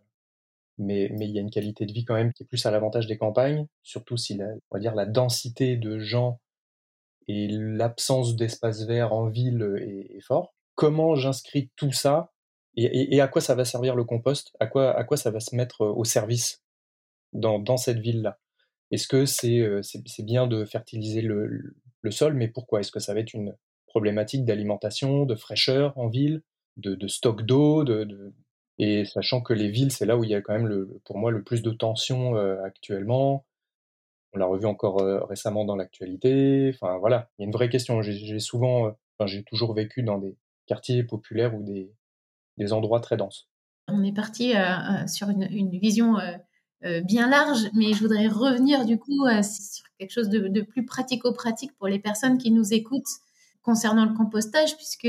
[0.77, 3.07] mais, il y a une qualité de vie quand même qui est plus à l'avantage
[3.07, 6.39] des campagnes, surtout si la, on va dire la densité de gens
[7.27, 10.53] et l'absence d'espace vert en ville est, fort.
[10.75, 12.31] Comment j'inscris tout ça
[12.77, 14.53] et, à quoi ça va servir le compost?
[14.59, 16.61] À quoi, ça va se mettre au service
[17.31, 18.37] dans, cette ville-là?
[18.91, 21.73] Est-ce que c'est bien de fertiliser le,
[22.09, 22.81] sol, mais pourquoi?
[22.81, 23.55] Est-ce que ça va être une
[23.87, 26.43] problématique d'alimentation, de fraîcheur en ville,
[26.77, 28.33] de, de stock d'eau de, de,
[28.79, 31.17] Et sachant que les villes, c'est là où il y a quand même, le, pour
[31.17, 33.45] moi, le plus de tension actuellement,
[34.35, 36.71] on l'a revu encore euh, récemment dans l'actualité.
[36.73, 38.01] Enfin voilà, il y a une vraie question.
[38.01, 41.91] J'ai souvent, euh, enfin, j'ai toujours vécu dans des quartiers populaires ou des,
[42.57, 43.49] des endroits très denses.
[43.87, 46.17] On est parti euh, sur une, vision
[47.03, 51.87] bien large, mais je voudrais revenir du coup sur quelque chose de, plus pratico-pratique pour
[51.87, 53.09] les personnes qui nous écoutent
[53.63, 55.07] concernant le compostage, puisque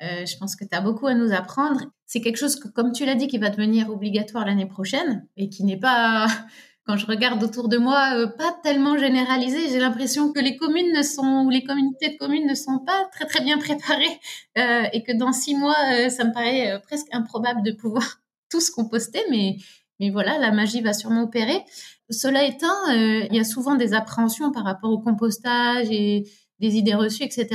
[0.00, 1.80] je pense que tu as beaucoup à nous apprendre.
[2.06, 5.48] C'est quelque chose que, comme tu l'as dit, qui va devenir obligatoire l'année prochaine et
[5.48, 6.26] qui n'est pas
[6.90, 9.68] quand je regarde autour de moi, euh, pas tellement généralisé.
[9.68, 13.08] J'ai l'impression que les communes ne sont ou les communautés de communes ne sont pas
[13.12, 14.20] très très bien préparées
[14.58, 18.70] euh, et que dans six mois, euh, ça me paraît presque improbable de pouvoir tous
[18.70, 19.20] composter.
[19.30, 19.56] Mais
[20.00, 21.62] mais voilà, la magie va sûrement opérer.
[22.08, 26.24] Cela étant, il y a souvent des appréhensions par rapport au compostage et
[26.60, 27.48] des idées reçues, etc.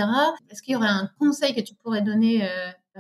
[0.50, 2.48] Est-ce qu'il y aurait un conseil que tu pourrais donner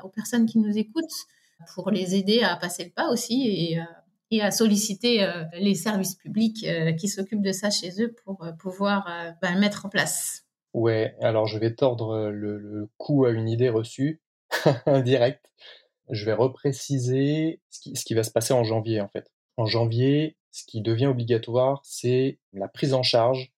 [0.03, 1.25] aux personnes qui nous écoutent
[1.73, 3.79] pour les aider à passer le pas aussi et
[4.31, 8.43] et à solliciter euh, les services publics euh, qui s'occupent de ça chez eux pour
[8.43, 9.05] euh, pouvoir
[9.41, 10.45] bah, le mettre en place?
[10.73, 14.21] Ouais, alors je vais tordre le, coup à une idée reçue,
[15.03, 15.45] direct.
[16.09, 19.31] Je vais repréciser ce qui va se passer en janvier en fait.
[19.57, 23.53] En janvier, ce qui devient obligatoire, c'est la prise en charge,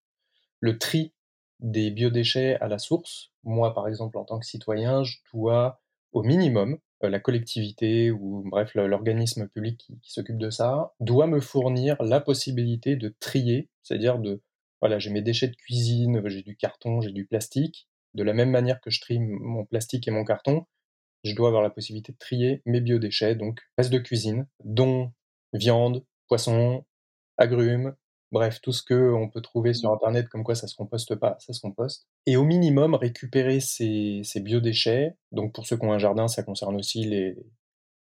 [0.60, 1.12] le tri
[1.60, 3.32] des biodéchets à la source.
[3.44, 8.44] Moi, par exemple, en tant que citoyen, je dois au minimum euh, la collectivité ou
[8.50, 14.20] bref l'organisme public qui, s'occupe de ça doit me fournir la possibilité de trier, c'est-à-dire
[14.20, 14.42] de
[14.82, 17.88] voilà j'ai mes déchets de cuisine, j'ai du carton, j'ai du plastique.
[18.14, 20.66] De la même manière que je trie mon plastique et mon carton,
[21.24, 25.12] je dois avoir la possibilité de trier mes biodéchets, donc restes de cuisine, dont
[25.54, 26.86] viande, poisson,
[27.38, 27.96] agrumes,
[28.32, 31.38] Bref, tout ce que on peut trouver sur Internet comme quoi ça se composte pas,
[31.40, 32.08] ça se composte.
[32.26, 35.16] Et au minimum, récupérer ces, biodéchets.
[35.32, 37.38] Donc pour ceux qui ont un jardin, ça concerne aussi les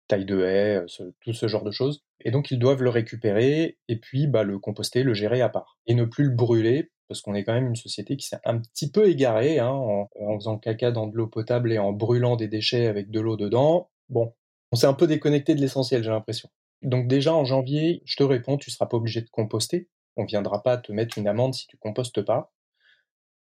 [0.07, 0.85] tailles de haies,
[1.21, 2.05] tout ce genre de choses.
[2.21, 5.79] Et donc ils doivent le récupérer et puis bah, le composter, le gérer à part.
[5.87, 8.59] Et ne plus le brûler, parce qu'on est quand même une société qui s'est un
[8.59, 12.37] petit peu égarée hein, en, en faisant caca dans de l'eau potable et en brûlant
[12.37, 13.91] des déchets avec de l'eau dedans.
[14.09, 14.35] Bon,
[14.71, 16.49] on s'est un peu déconnecté de l'essentiel, j'ai l'impression.
[16.83, 20.63] Donc déjà en janvier, je te réponds, tu seras pas obligé de composter on viendra
[20.63, 22.53] pas te mettre une amende si tu compostes pas.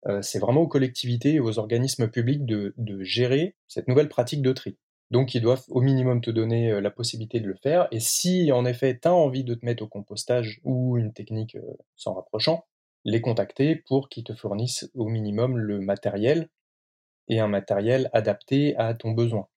[0.07, 4.53] Euh, c'est vraiment aux collectivités et aux organismes publics de, gérer cette nouvelle pratique de
[4.53, 4.77] tri.
[5.11, 7.87] Donc ils doivent au minimum te donner euh, la possibilité de le faire.
[7.91, 11.55] Et si en effet tu as envie de te mettre au compostage ou une technique
[11.55, 12.65] euh, s'en rapprochant,
[13.03, 16.49] les contacter pour qu'ils te fournissent au minimum le matériel
[17.27, 19.47] et un matériel adapté à ton besoin.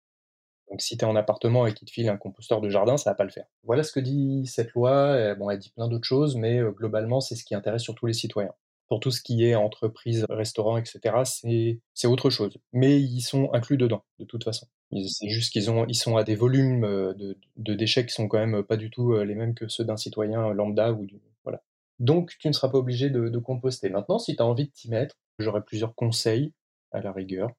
[0.70, 3.14] Donc si tu en appartement et qu'il te file un composteur de jardin, ça va
[3.14, 3.46] pas le faire.
[3.64, 5.35] Voilà ce que dit cette loi.
[5.37, 8.52] Bon, elle dit plein d'autres choses, mais globalement, c'est ce qui intéresse surtout les citoyens.
[8.88, 12.59] Pour tout ce qui est entreprise, restaurant, etc., c'est autre chose.
[12.72, 14.66] Mais ils sont inclus dedans, de toute façon.
[14.90, 18.38] C'est juste qu'ils ont, ils sont à des volumes de, de, déchets qui sont quand
[18.38, 21.07] même pas du tout les mêmes que ceux d'un citoyen lambda ou
[21.44, 21.62] voilà.
[21.98, 23.90] Donc, tu ne seras pas obligé de, composter.
[23.90, 26.52] Maintenant, si tu as envie de t'y mettre, j'aurai plusieurs conseils
[26.92, 27.50] à la rigueur.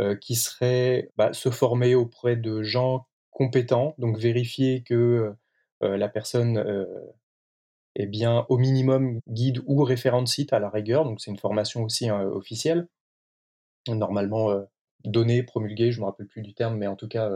[0.00, 5.32] Euh, qui serait bah, se former auprès de gens compétents, donc vérifier que
[5.84, 6.84] euh, la personne euh,
[7.94, 11.38] est bien au minimum guide ou référent de site à la rigueur, donc c'est une
[11.38, 12.88] formation aussi hein, officielle,
[13.86, 14.52] normalement
[15.04, 17.30] donnée, promulguée, je ne me rappelle plus du terme, mais en tout cas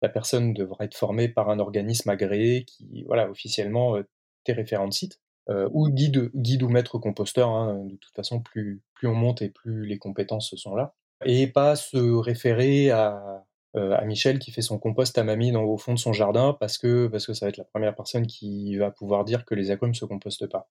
[0.00, 4.94] la personne devrait être formée par un organisme agréé qui, voilà, officiellement, est référent de
[4.94, 5.20] site.
[5.48, 9.50] ou guide, guide ou maître composteur, hein, de toute façon, plus, plus on monte et
[9.50, 10.94] plus les compétences sont là.
[11.24, 15.78] Et pas se référer à, à Michel qui fait son compost à mamie dans, au
[15.78, 18.76] fond de son jardin parce que, parce que ça va être la première personne qui
[18.76, 20.68] va pouvoir dire que les agrumes ne se compostent pas.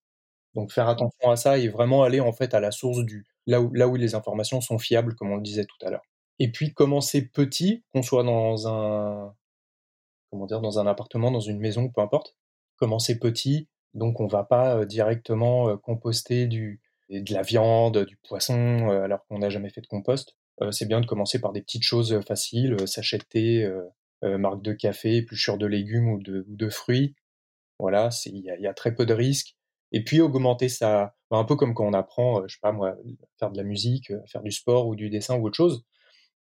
[0.56, 3.62] Donc faire attention à ça et vraiment aller en fait à la source du là
[3.62, 6.06] où, là où les informations sont fiables, comme on le disait tout à l'heure.
[6.40, 9.34] Et puis commencer petit, qu'on soit dans un
[10.32, 12.36] comment dire dans un appartement, dans une maison, peu importe.
[12.78, 18.18] Commencer petit, donc on va pas euh, directement euh, composter du de la viande, du
[18.18, 20.36] poisson, euh, alors qu'on n'a jamais fait de compost.
[20.72, 23.72] C'est bien de commencer par des petites choses faciles, sachet de thé,
[24.22, 27.16] marque de café, épluchure de légumes ou de, ou de fruits.
[27.80, 29.56] Voilà, il y, a très peu de risques
[29.94, 32.72] et puis augmenter ça, bah, un peu comme quand on apprend, euh, je sais pas
[32.72, 32.96] moi,
[33.40, 35.86] faire de la musique, euh, faire du sport ou du dessin ou autre chose.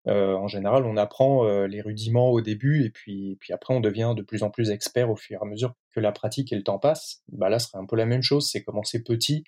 [0.07, 4.15] Euh, en général, on apprend les rudiments au début et puis, puis après on devient
[4.17, 6.63] de plus en plus expert au fur et à mesure que la pratique et le
[6.63, 7.23] temps passent.
[7.29, 9.43] Bah là, ce serait un peu la même chose, c'est commencer petit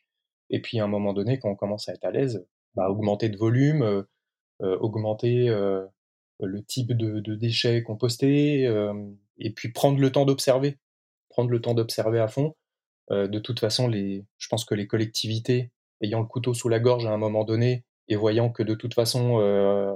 [0.52, 2.46] et puis à un moment donné, quand on commence à être à l'aise,
[2.76, 4.06] bah, augmenter de volume,
[4.64, 8.64] augmenter le type de, déchets compostés
[9.38, 10.80] et puis prendre le temps d'observer,
[11.30, 12.56] prendre le temps d'observer à fond
[13.12, 15.72] euh, de toute façon, je pense que les collectivités,
[16.02, 18.94] ayant le couteau sous la gorge à un moment donné, et voyant que de toute
[18.94, 19.94] façon, euh,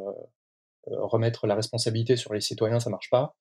[0.88, 3.36] euh, remettre la responsabilité sur les citoyens, ça marche pas,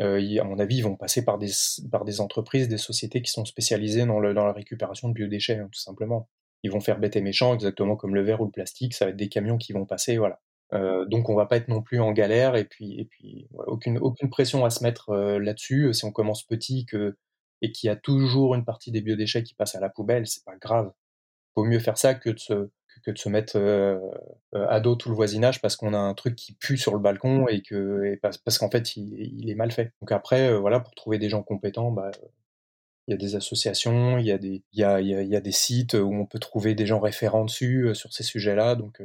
[0.00, 4.18] à mon avis, ils vont passer par des, entreprises, des sociétés qui sont spécialisées dans
[4.18, 6.28] la récupération de biodéchets, hein, tout simplement.
[6.64, 9.12] Ils vont faire bête et méchant, exactement comme le verre ou le plastique, ça va
[9.12, 10.40] être des camions qui vont passer, voilà.
[11.06, 14.00] donc on va pas être non plus en galère et puis, et puis aucune,
[14.30, 15.94] pression à se mettre là-dessus.
[15.94, 16.86] Si on commence petit,
[17.64, 20.44] et qu'il y a toujours une partie des biodéchets qui passent à la poubelle, c'est
[20.44, 20.92] pas grave.
[21.56, 23.98] Vaut mieux faire ça que de se, mettre euh,
[24.54, 27.00] euh, à dos tout le voisinage parce qu'on a un truc qui pue sur le
[27.00, 29.92] balcon et que et parce, qu'en fait il, est mal fait.
[30.02, 32.10] Donc après euh, voilà pour trouver des gens compétents, bah
[33.06, 34.32] il y a des associations, il y
[34.84, 38.74] a des sites où on peut trouver des gens référents dessus sur ces sujets-là.
[38.74, 39.02] Donc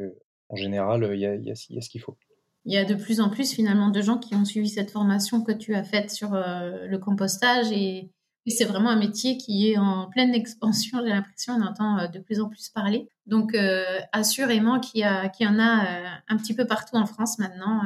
[0.49, 2.17] en général il y a, il y a, ce qu'il faut.
[2.65, 5.43] Il y a de plus en plus finalement de gens qui ont suivi cette formation
[5.43, 8.09] que tu as faite sur le compostage et
[8.49, 12.19] c'est vraiment un métier qui est en pleine expansion, j'ai l'impression, on entend euh, de
[12.19, 13.09] plus en plus parler.
[13.25, 15.05] Donc, euh, assurément qu'il y,
[15.47, 17.83] en a euh, un petit peu partout en France maintenant,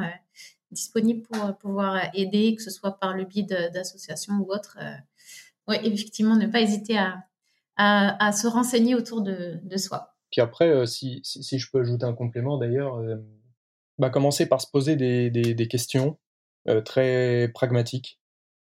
[0.70, 4.78] disponibles pour pouvoir aider, que ce soit par le biais d'associations ou autres.
[5.68, 7.24] Oui, effectivement, ne pas hésiter à,
[7.76, 10.14] à, se renseigner autour de, de, soi.
[10.30, 13.00] Puis après, si, si, je peux ajouter un complément d'ailleurs,
[13.98, 16.18] bah, commencer par se poser des, des, des questions
[16.84, 18.20] très pragmatiques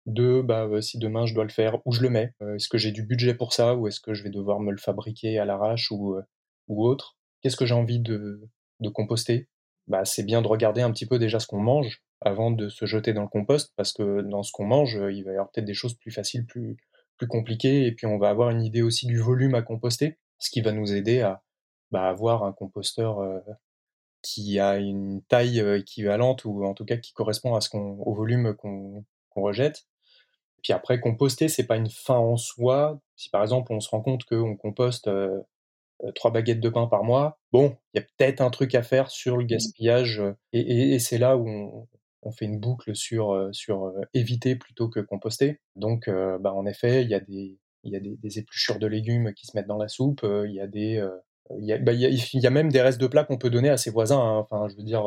[0.05, 2.69] de bah, euh, si demain je dois le faire, où je le mets euh, Est-ce
[2.69, 5.39] que j'ai du budget pour ça ou est-ce que je vais devoir me le fabriquer
[5.39, 6.23] à l'arrache ou, euh,
[6.67, 7.17] ou autre?
[7.41, 8.41] Qu'est-ce que j'ai envie de,
[8.79, 9.47] de composter?
[9.87, 12.85] Bah, C'est bien de regarder un petit peu déjà ce qu'on mange avant de se
[12.85, 15.65] jeter dans le compost parce que dans ce qu'on mange, il va y avoir peut-être
[15.65, 16.77] des choses plus faciles, plus,
[17.19, 20.49] plus compliquées et puis on va avoir une idée aussi du volume à composter, ce
[20.49, 21.43] qui va nous aider à
[21.91, 23.19] bah, avoir un composteur
[24.21, 28.13] qui a une taille équivalente ou en tout cas qui correspond à ce qu'on, au
[28.15, 29.05] volume qu'on
[29.35, 29.85] rejette
[30.61, 32.99] puis après, composter, c'est pas une fin en soi.
[33.15, 35.39] Si par exemple on se rend compte qu'on composte euh,
[36.03, 38.83] euh, trois baguettes de pain par mois, bon, il y a peut-être un truc à
[38.83, 39.47] faire sur le mmh.
[39.47, 40.19] gaspillage.
[40.19, 41.87] Euh, et, c'est là où on,
[42.31, 45.59] fait une boucle sur, sur éviter plutôt que composter.
[45.75, 49.47] Donc, bah, en effet, il y a, des, y a des, épluchures de légumes qui
[49.47, 50.21] se mettent dans la soupe.
[50.23, 51.03] Il y a des
[51.57, 53.77] il y, a, bah, y, a, même des restes de plats qu'on peut donner à
[53.77, 54.19] ses voisins.
[54.19, 54.37] Hein.
[54.37, 55.03] Enfin, je veux dire,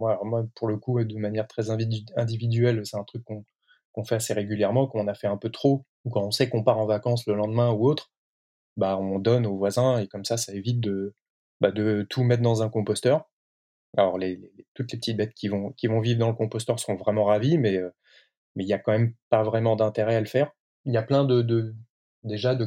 [0.00, 3.44] moi, moi, pour le coup, de manière très individuelle, c'est un truc qu'on
[3.94, 6.48] qu'on fait assez régulièrement, quand on a fait un peu trop, ou quand on sait
[6.48, 8.10] qu'on part en vacances le lendemain ou autre,
[8.76, 11.14] bah on donne aux voisins et comme ça, ça évite de,
[11.60, 13.30] bah, de tout mettre dans un composteur.
[13.96, 14.40] Alors les,
[14.74, 17.90] toutes les petites bêtes qui vont, vivre dans le composteur sont vraiment ravis, mais euh,
[18.56, 20.52] il n'y a quand même pas vraiment d'intérêt à le faire.
[20.84, 21.74] Il y a plein de,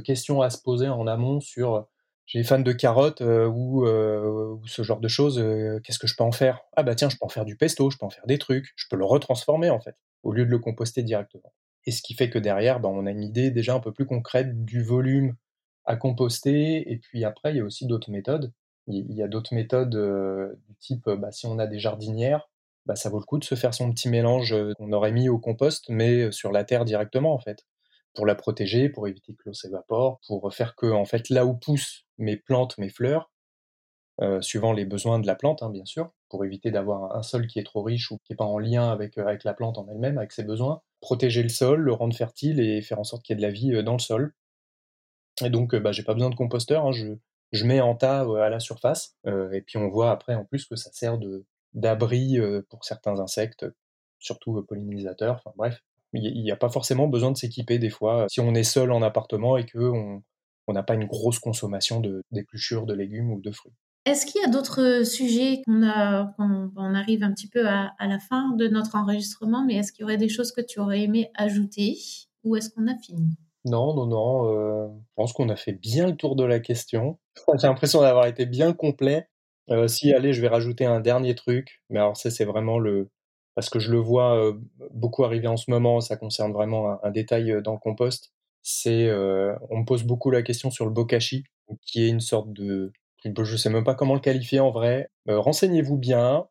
[0.03, 1.87] questions à se poser en amont sur
[2.25, 5.37] j'ai des fans de carottes euh, ou, euh, ce genre de choses,
[5.83, 6.61] qu'est-ce que je peux en faire?
[6.75, 8.73] Ah bah tiens, je peux en faire du pesto, je peux en faire des trucs,
[8.75, 11.53] je peux le retransformer en fait au lieu de le composter directement.
[11.85, 14.05] Et ce qui fait que derrière, ben, on a une idée déjà un peu plus
[14.05, 15.35] concrète du volume
[15.85, 16.91] à composter.
[16.91, 18.51] Et puis après, il y a aussi d'autres méthodes.
[18.87, 19.95] Il y a d'autres méthodes
[20.67, 22.49] du type, bah, si on a des jardinières,
[22.85, 25.39] bah, ça vaut le coup de se faire son petit mélange qu'on aurait mis au
[25.39, 27.65] compost, mais sur la terre directement en fait,
[28.13, 31.53] pour la protéger, pour éviter que l'eau s'évapore, pour faire que en fait là où
[31.53, 33.29] poussent mes plantes, mes fleurs,
[34.41, 37.59] suivant les besoins de la plante, hein, bien sûr, pour éviter d'avoir un sol qui
[37.59, 40.31] est trop riche ou qui n'est pas en lien avec, la plante en elle-même, avec
[40.31, 40.81] ses besoins.
[41.01, 43.53] Protéger le sol, le rendre fertile et faire en sorte qu'il y ait de la
[43.53, 44.33] vie dans le sol.
[45.43, 46.91] Et donc, bah, j'ai pas besoin de composteur, hein,
[47.51, 49.15] je, mets en tas à la surface.
[49.25, 52.37] et puis on voit après en plus que ça sert de d'abri
[52.69, 53.65] pour certains insectes,
[54.19, 55.35] surtout pollinisateurs.
[55.35, 55.83] Enfin bref,
[56.13, 59.01] il n'y a pas forcément besoin de s'équiper des fois si on est seul en
[59.01, 59.79] appartement et que
[60.67, 63.73] on n'a pas une grosse consommation d'épluchures de légumes ou de fruits.
[64.05, 68.19] Est-ce qu'il y a d'autres sujets qu'on a, on arrive un petit peu à, la
[68.19, 71.29] fin de notre enregistrement, mais est-ce qu'il y aurait des choses que tu aurais aimé
[71.35, 71.97] ajouter
[72.45, 73.35] ou est-ce qu'on a fini?
[73.65, 74.47] Non, non, non.
[74.47, 77.19] Euh, je pense qu'on a fait bien le tour de la question.
[77.59, 79.27] J'ai l'impression d'avoir été bien complet.
[79.69, 83.09] Euh, si, allez, je vais rajouter un dernier truc, mais alors ça, c'est vraiment le,
[83.55, 84.53] parce que je le vois euh,
[84.91, 85.99] beaucoup arriver en ce moment.
[86.01, 88.33] Ça concerne vraiment un, détail dans le compost.
[88.63, 89.09] C'est,
[89.69, 91.45] on me pose beaucoup la question sur le bokashi,
[91.85, 92.91] qui est une sorte de
[93.43, 95.09] je ne sais même pas comment le qualifier en vrai.
[95.29, 96.47] Euh, renseignez-vous bien.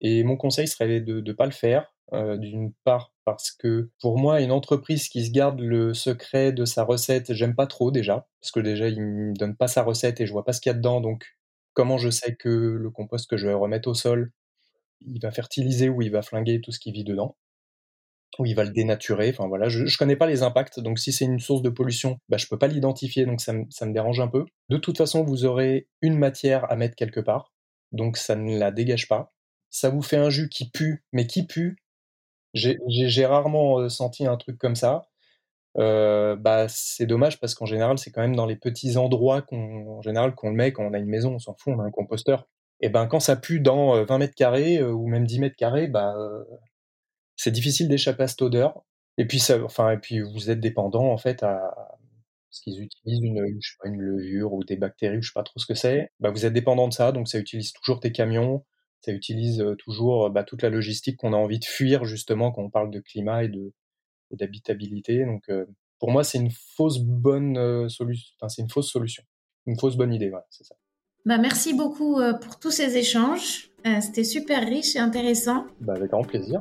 [0.00, 1.93] Et mon conseil serait de ne pas le faire.
[2.14, 6.64] Euh, d'une part parce que pour moi, une entreprise qui se garde le secret de
[6.64, 8.26] sa recette, j'aime pas trop déjà.
[8.40, 10.70] Parce que déjà, il me donne pas sa recette et je vois pas ce qu'il
[10.70, 11.00] y a dedans.
[11.00, 11.36] Donc,
[11.72, 14.32] comment je sais que le compost que je vais remettre au sol,
[15.00, 17.36] il va fertiliser ou il va flinguer tout ce qui vit dedans
[18.38, 19.30] où il va le dénaturer.
[19.30, 22.36] Enfin voilà, je, connais pas les impacts, donc si c'est une source de pollution, bah,
[22.36, 24.44] je peux pas l'identifier, donc ça, me dérange un peu.
[24.68, 27.52] De toute façon, vous aurez une matière à mettre quelque part,
[27.92, 29.32] donc ça ne la dégage pas.
[29.70, 31.76] Ça vous fait un jus qui pue, mais qui pue.
[32.54, 35.06] J'ai rarement senti un truc comme ça.
[35.76, 40.34] Bah c'est dommage parce qu'en général c'est quand même dans les petits endroits qu'on général
[40.34, 42.46] qu'on le met quand on a une maison on s'en fout on a un composteur
[42.80, 45.88] et ben quand ça pue dans 20 euh, mètres carrés ou même 10 mètres carrés
[45.88, 46.14] bah
[47.36, 48.84] c'est difficile d'échapper à cette odeur.
[49.18, 51.74] Et puis, enfin, et puis vous êtes dépendant en fait à
[52.50, 55.42] ce qu'ils utilisent une, je sais pas, une levure ou des bactéries, je sais pas
[55.42, 56.10] trop ce que c'est.
[56.20, 58.64] Bah, vous êtes dépendant de ça, donc ça utilise toujours tes camions,
[59.04, 62.62] ça utilise euh, toujours bah, toute la logistique qu'on a envie de fuir justement quand
[62.62, 63.72] on parle de climat et de
[64.30, 65.24] d'habitabilité.
[65.24, 65.64] Donc euh,
[66.00, 68.34] pour moi, c'est une fausse bonne euh, solution.
[68.40, 69.22] Enfin, c'est une fausse solution,
[69.66, 70.30] une fausse bonne idée.
[70.30, 70.74] Voilà, c'est ça.
[71.24, 73.70] Bah, merci beaucoup pour tous ces échanges.
[74.00, 75.66] C'était super riche et intéressant.
[75.80, 76.60] Bah, avec grand plaisir.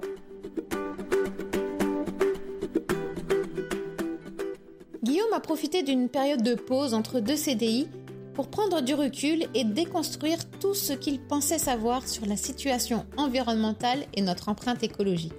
[5.04, 7.90] Guillaume a profité d'une période de pause entre deux CDI
[8.34, 14.06] pour prendre du recul et déconstruire tout ce qu'il pensait savoir sur la situation environnementale
[14.14, 15.34] et notre empreinte écologique.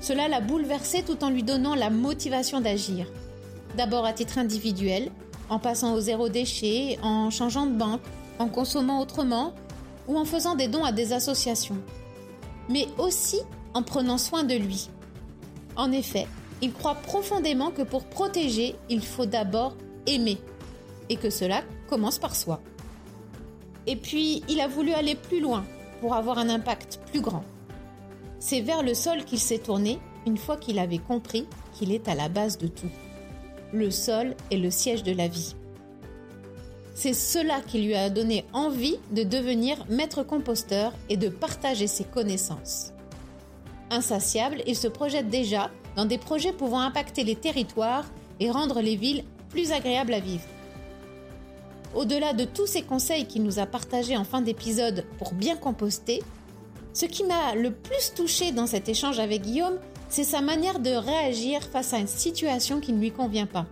[0.00, 3.06] Cela l'a bouleversé tout en lui donnant la motivation d'agir.
[3.76, 5.10] D'abord à titre individuel,
[5.50, 8.02] en passant au zéro déchet, en changeant de banque,
[8.38, 9.54] en consommant autrement
[10.06, 11.78] ou en faisant des dons à des associations.
[12.68, 13.38] Mais aussi
[13.74, 14.88] en prenant soin de lui.
[15.76, 16.26] En effet,
[16.62, 19.76] il croit profondément que pour protéger, il faut d'abord
[20.06, 20.38] aimer,
[21.08, 22.60] et que cela commence par soi.
[23.86, 25.64] Et puis, il a voulu aller plus loin
[26.00, 27.44] pour avoir un impact plus grand.
[28.38, 32.14] C'est vers le sol qu'il s'est tourné une fois qu'il avait compris qu'il est à
[32.14, 32.90] la base de tout.
[33.72, 35.54] Le sol est le siège de la vie.
[36.94, 42.04] C'est cela qui lui a donné envie de devenir maître composteur et de partager ses
[42.04, 42.92] connaissances.
[43.90, 48.04] Insatiable, il se projette déjà dans des projets pouvant impacter les territoires
[48.40, 50.44] et rendre les villes plus agréables à vivre.
[51.94, 56.22] Au-delà de tous ces conseils qu'il nous a partagés en fin d'épisode pour bien composter,
[56.92, 60.90] ce qui m'a le plus touché dans cet échange avec Guillaume, c'est sa manière de
[60.90, 63.66] réagir face à une situation qui ne lui convient pas.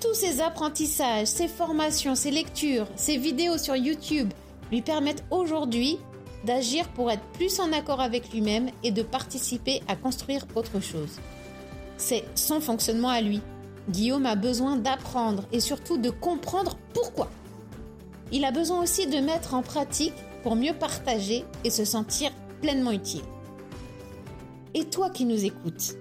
[0.00, 4.32] Tous ces apprentissages, ces formations, ces lectures, ces vidéos sur YouTube
[4.70, 5.98] lui permettent aujourd'hui
[6.44, 11.18] d'agir pour être plus en accord avec lui-même et de participer à construire autre chose.
[11.96, 13.40] C'est son fonctionnement à lui.
[13.88, 17.30] Guillaume a besoin d'apprendre et surtout de comprendre pourquoi.
[18.32, 22.92] Il a besoin aussi de mettre en pratique pour mieux partager et se sentir pleinement
[22.92, 23.22] utile.
[24.74, 25.96] Et toi qui nous écoutes,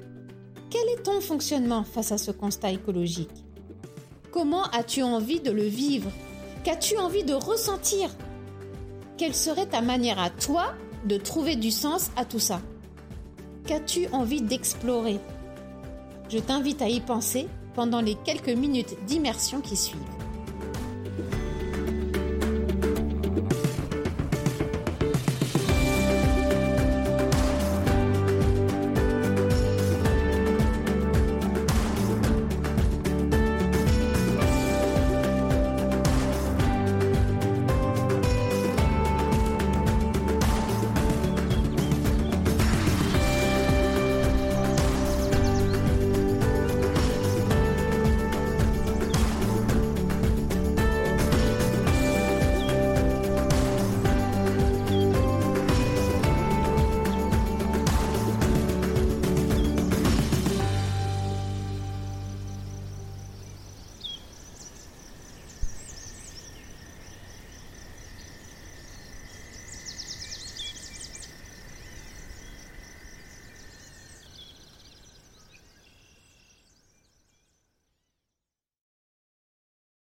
[0.69, 3.45] quel est ton fonctionnement face à ce constat écologique?
[4.32, 6.12] Comment as-tu envie de le vivre?
[6.65, 8.10] Qu'as-tu envie de ressentir?
[9.17, 10.73] Quelle serait ta manière à toi
[11.06, 12.60] de trouver du sens à tout ça?
[13.65, 15.19] Qu'as-tu envie d'explorer?
[16.30, 20.26] Je t'invite à y penser pendant les quelques minutes d'immersion qui suivent.